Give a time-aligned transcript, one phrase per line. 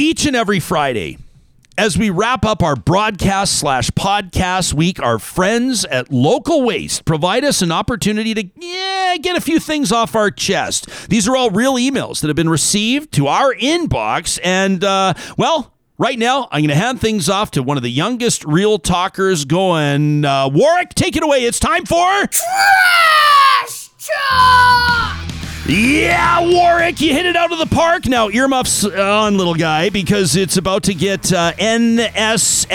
[0.00, 1.18] each and every Friday,
[1.76, 7.44] as we wrap up our broadcast slash podcast week, our friends at Local Waste provide
[7.44, 11.10] us an opportunity to yeah, get a few things off our chest.
[11.10, 14.40] These are all real emails that have been received to our inbox.
[14.42, 17.90] And, uh, well, Right now, I'm going to hand things off to one of the
[17.90, 20.24] youngest real talkers going.
[20.24, 21.44] Uh, Warwick, take it away.
[21.44, 22.26] It's time for.
[22.26, 25.29] Trash talk!
[25.66, 28.06] Yeah, Warwick, you hit it out of the park.
[28.06, 32.66] Now, earmuffs on, little guy, because it's about to get uh, NSFW,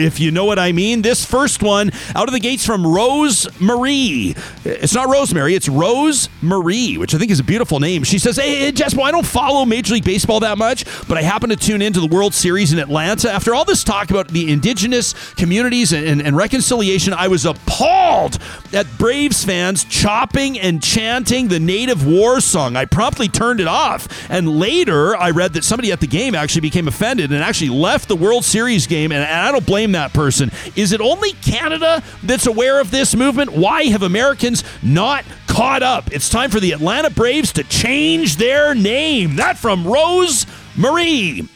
[0.00, 1.02] if you know what I mean.
[1.02, 4.36] This first one out of the gates from Rose Marie.
[4.64, 8.04] It's not Rosemary, it's Rose Marie, which I think is a beautiful name.
[8.04, 11.50] She says, Hey, hey I don't follow Major League Baseball that much, but I happen
[11.50, 13.30] to tune into the World Series in Atlanta.
[13.30, 18.38] After all this talk about the indigenous communities and, and, and reconciliation, I was appalled
[18.72, 22.76] at Braves fans chopping and chanting the native war song.
[22.76, 24.08] I promptly turned it off.
[24.30, 28.08] And later, I read that somebody at the game actually became offended and actually left
[28.08, 29.12] the World Series game.
[29.12, 30.50] And, and I don't blame that person.
[30.74, 33.52] Is it only Canada that's aware of this movement?
[33.52, 36.12] Why have Americans not caught up?
[36.12, 39.36] It's time for the Atlanta Braves to change their name.
[39.36, 41.48] That from Rose Marie.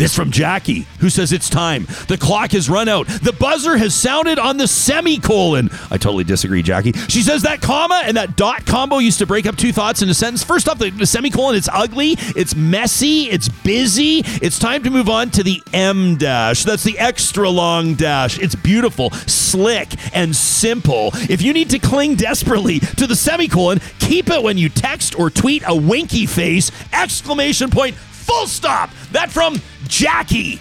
[0.00, 1.84] This from Jackie, who says it's time.
[2.08, 3.06] The clock has run out.
[3.06, 5.68] The buzzer has sounded on the semicolon.
[5.90, 6.92] I totally disagree, Jackie.
[6.92, 10.08] She says that comma and that dot combo used to break up two thoughts in
[10.08, 10.42] a sentence.
[10.42, 14.22] First off, the, the semicolon, it's ugly, it's messy, it's busy.
[14.40, 16.64] It's time to move on to the em dash.
[16.64, 18.38] That's the extra long dash.
[18.38, 21.10] It's beautiful, slick, and simple.
[21.28, 25.28] If you need to cling desperately to the semicolon, keep it when you text or
[25.28, 27.96] tweet a winky face, exclamation point,
[28.30, 28.90] full stop.
[29.12, 30.60] That from Jackie.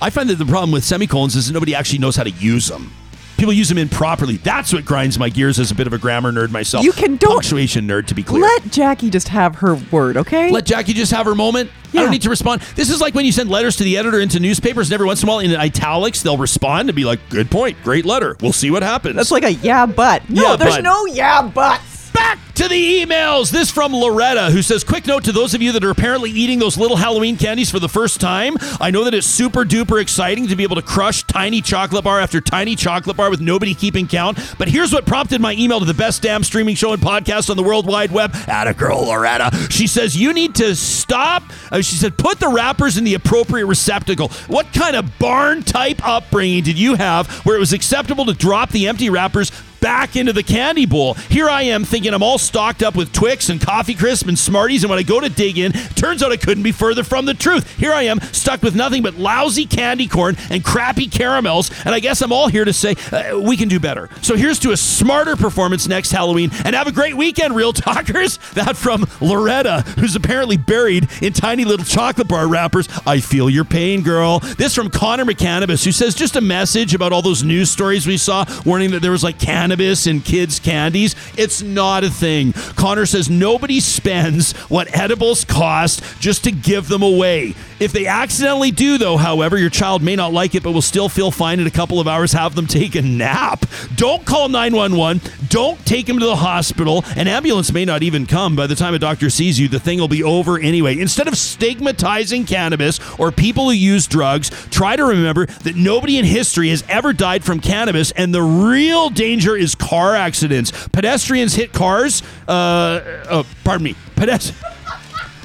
[0.00, 2.66] I find that the problem with semicolons is that nobody actually knows how to use
[2.68, 2.92] them.
[3.38, 4.36] People use them improperly.
[4.36, 6.84] That's what grinds my gears as a bit of a grammar nerd myself.
[6.84, 8.42] You can- don't- punctuation nerd to be clear.
[8.42, 10.50] Let Jackie just have her word, okay?
[10.50, 11.70] Let Jackie just have her moment.
[11.92, 12.62] I don't need to respond.
[12.76, 15.22] This is like when you send letters to the editor into newspapers, and every once
[15.22, 18.36] in a while in italics, they'll respond and be like, "Good point, great letter.
[18.40, 20.28] We'll see what happens." That's like a yeah, but.
[20.30, 20.84] No, Yeah, there's but.
[20.84, 21.80] no yeah, but.
[22.12, 23.50] Back to the emails.
[23.50, 26.58] This from Loretta, who says, Quick note to those of you that are apparently eating
[26.58, 28.56] those little Halloween candies for the first time.
[28.80, 32.20] I know that it's super duper exciting to be able to crush tiny chocolate bar
[32.20, 34.38] after tiny chocolate bar with nobody keeping count.
[34.58, 37.56] But here's what prompted my email to the best damn streaming show and podcast on
[37.56, 38.34] the World Wide Web.
[38.46, 39.50] At a girl, Loretta.
[39.70, 41.42] She says, You need to stop.
[41.70, 44.28] Uh, she said, Put the wrappers in the appropriate receptacle.
[44.48, 48.70] What kind of barn type upbringing did you have where it was acceptable to drop
[48.70, 49.50] the empty wrappers
[49.82, 51.14] back into the candy bowl.
[51.14, 54.84] Here I am thinking I'm all stocked up with Twix and Coffee Crisp and Smarties,
[54.84, 57.34] and when I go to dig in, turns out I couldn't be further from the
[57.34, 57.68] truth.
[57.76, 62.00] Here I am stuck with nothing but lousy candy corn and crappy caramels, and I
[62.00, 64.08] guess I'm all here to say uh, we can do better.
[64.22, 68.38] So here's to a smarter performance next Halloween, and have a great weekend, real talkers.
[68.52, 72.86] That from Loretta, who's apparently buried in tiny little chocolate bar wrappers.
[73.06, 74.40] I feel your pain, girl.
[74.40, 78.18] This from Connor McCannabis, who says just a message about all those news stories we
[78.18, 81.14] saw warning that there was like cannabis in kids' candies.
[81.36, 82.52] It's not a thing.
[82.52, 87.54] Connor says nobody spends what edibles cost just to give them away.
[87.80, 91.08] If they accidentally do, though, however, your child may not like it, but will still
[91.08, 92.32] feel fine in a couple of hours.
[92.32, 93.66] Have them take a nap.
[93.96, 95.20] Don't call 911.
[95.48, 97.04] Don't take them to the hospital.
[97.16, 98.54] An ambulance may not even come.
[98.54, 100.96] By the time a doctor sees you, the thing will be over anyway.
[101.00, 106.24] Instead of stigmatizing cannabis or people who use drugs, try to remember that nobody in
[106.24, 110.72] history has ever died from cannabis, and the real danger is car accidents.
[110.88, 112.22] Pedestrians hit cars.
[112.48, 113.94] Uh, oh, pardon me.
[114.16, 114.54] Pedest-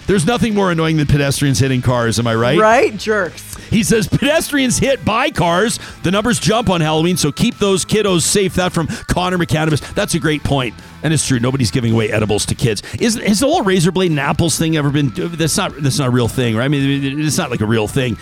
[0.07, 2.57] There's nothing more annoying than pedestrians hitting cars, am I right?
[2.57, 2.95] Right?
[2.97, 3.55] Jerks.
[3.69, 5.79] He says pedestrians hit by cars.
[6.03, 8.55] The numbers jump on Halloween, so keep those kiddos safe.
[8.55, 9.93] That from Connor McCannabis.
[9.93, 10.73] That's a great point,
[11.03, 11.39] and it's true.
[11.41, 12.81] Nobody's giving away edibles to kids.
[13.01, 15.11] Is has the whole razor blade and apples thing ever been?
[15.13, 16.63] That's not that's not a real thing, right?
[16.63, 18.17] I mean, it's not like a real thing.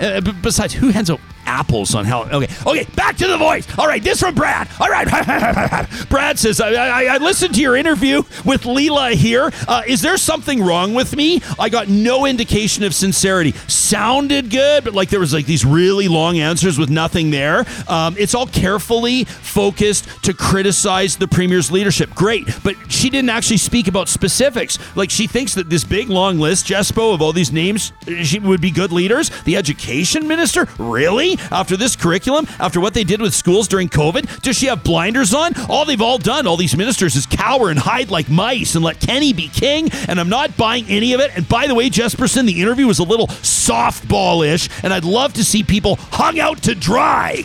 [0.00, 1.20] Uh, besides, who hands out
[1.50, 2.44] apples on Halloween?
[2.44, 3.66] Okay, okay, back to the voice.
[3.76, 4.68] All right, this from Brad.
[4.78, 5.06] All right,
[6.08, 9.52] Brad says, I, I, I listened to your interview with Leela Aheer.
[9.66, 11.42] Uh, is there something wrong with me?
[11.58, 13.52] I got no indication of sincerity.
[13.66, 17.64] Sounded good, but like there was like these really long answers with nothing there.
[17.88, 22.10] Um, it's all carefully focused to criticize the premier's leadership.
[22.14, 24.78] Great, but she didn't actually speak about specifics.
[24.96, 27.92] Like she thinks that this big long list, Jespo, of all these names,
[28.22, 29.30] she would be good leaders.
[29.44, 31.36] The education minister, really?
[31.50, 35.34] After this curriculum, after what they did with schools during COVID, does she have blinders
[35.34, 35.52] on?
[35.68, 39.00] All they've all done, all these ministers, is cower and hide like mice and let
[39.00, 39.90] Kenney be king.
[40.08, 41.30] And I'm not buying any of it.
[41.36, 45.44] And by the way, Jespersen, the interview was a little softball-ish, and I'd love to
[45.44, 47.44] see people hung out to dry.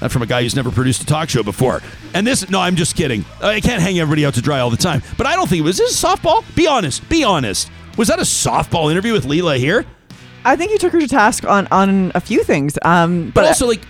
[0.00, 1.80] That from a guy who's never produced a talk show before.
[2.12, 3.24] And this, no, I'm just kidding.
[3.42, 5.02] Uh, I can't hang everybody out to dry all the time.
[5.16, 5.80] But I don't think it was.
[5.80, 6.44] Is this softball?
[6.54, 7.08] Be honest.
[7.08, 7.70] Be honest.
[7.96, 9.86] Was that a softball interview with Leela Aheer?
[10.44, 12.78] I think you took her to task on on a few things.
[12.82, 13.82] Um, But but, also, like,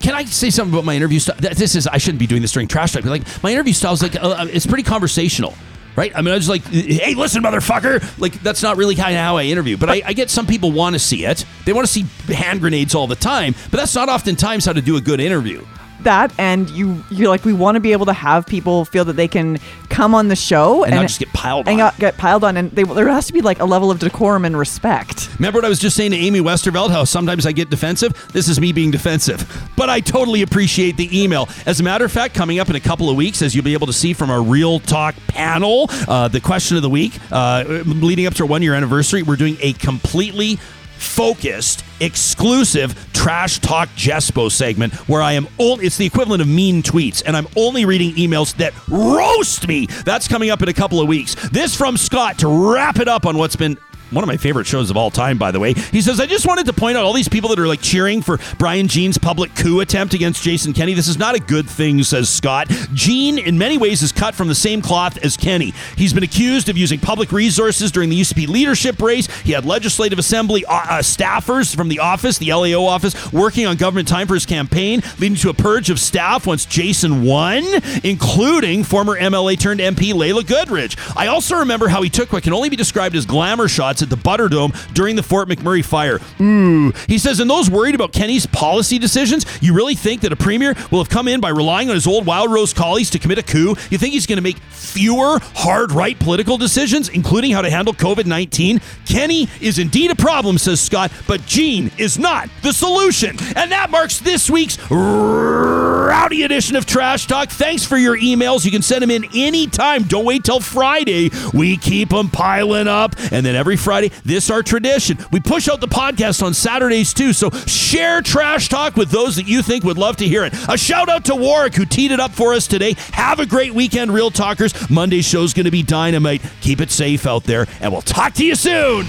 [0.00, 1.36] can I say something about my interview style?
[1.38, 3.02] This is I shouldn't be doing this during trash talk.
[3.02, 5.54] But like, my interview style is like uh, it's pretty conversational,
[5.96, 6.12] right?
[6.14, 8.02] I mean, I was like, hey, listen, motherfucker.
[8.18, 9.76] Like, that's not really kind of how I interview.
[9.76, 11.44] But I, I get some people want to see it.
[11.64, 13.54] They want to see hand grenades all the time.
[13.70, 15.64] But that's not oftentimes how to do a good interview.
[16.02, 19.14] That and you you're like we want to be able to have people feel that
[19.14, 19.58] they can
[19.88, 21.92] come on the show And not just get piled and on.
[21.98, 24.56] get piled on and they, there has to be like a level of decorum and
[24.56, 28.12] respect Remember what I was just saying to Amy Westervelt, how sometimes I get defensive?
[28.32, 29.46] This is me being defensive.
[29.76, 31.48] But I totally appreciate the email.
[31.64, 33.72] As a matter of fact, coming up in a couple of weeks, as you'll be
[33.74, 37.64] able to see from our Real Talk panel, uh, the question of the week, uh,
[37.86, 40.58] leading up to our one year anniversary, we're doing a completely
[40.98, 46.82] focused, exclusive trash talk Jespo segment where I am only, it's the equivalent of mean
[46.82, 49.86] tweets, and I'm only reading emails that roast me.
[50.04, 51.34] That's coming up in a couple of weeks.
[51.50, 53.76] This from Scott to wrap it up on what's been
[54.10, 55.74] one of my favorite shows of all time, by the way.
[55.74, 58.22] He says, I just wanted to point out all these people that are like cheering
[58.22, 60.94] for Brian Jean's public coup attempt against Jason Kenney.
[60.94, 62.68] This is not a good thing, says Scott.
[62.92, 65.72] Jean, in many ways, is cut from the same cloth as Kenny.
[65.96, 69.26] He's been accused of using public resources during the UCP leadership race.
[69.42, 73.76] He had legislative assembly uh, uh, staffers from the office, the LAO office, working on
[73.76, 77.64] government time for his campaign, leading to a purge of staff once Jason won,
[78.04, 80.96] including former MLA turned MP Laila Goodridge.
[81.16, 84.10] I also remember how he took what can only be described as glamour shots at
[84.10, 86.18] the Butterdome during the Fort McMurray fire.
[86.40, 86.92] Ooh.
[87.06, 90.74] He says, and those worried about Kenney's policy decisions, you really think that a premier
[90.90, 93.42] will have come in by relying on his old Wild Rose colleagues to commit a
[93.42, 93.76] coup?
[93.90, 97.94] You think he's going to make fewer hard right political decisions, including how to handle
[97.94, 98.80] COVID 19?
[99.06, 103.36] Kenny is indeed a problem, says Scott, but Jean is not the solution.
[103.56, 107.50] And that marks this week's rowdy edition of Trash Talk.
[107.50, 108.64] Thanks for your emails.
[108.64, 110.04] You can send them in anytime.
[110.04, 111.30] Don't wait till Friday.
[111.52, 113.14] We keep them piling up.
[113.30, 115.16] And then every Friday, this our tradition.
[115.32, 117.32] We push out the podcast on Saturdays too.
[117.32, 120.52] So share Trash Talk with those that you think would love to hear it.
[120.68, 122.96] A shout out to Warwick who teed it up for us today.
[123.14, 124.90] Have a great weekend, Real Talkers.
[124.90, 126.42] Monday's show's going to be dynamite.
[126.60, 129.06] Keep it safe out there, and we'll talk to you soon.